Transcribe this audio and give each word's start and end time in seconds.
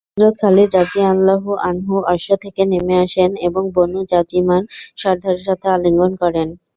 হযরত 0.11 0.35
Khalid 0.41 0.69
রাযিয়াল্লাহু 0.75 1.49
আনহু 1.63 1.95
অশ্বথেকে 2.13 2.63
নেমে 2.71 2.95
আসেন 3.05 3.31
এবং 3.47 3.63
বনু 3.75 3.99
যাজিমার 4.11 4.63
সর্দারের 4.97 5.43
সাথে 5.47 5.67
আলিঙ্গন 5.75 6.11
করেন। 6.21 6.47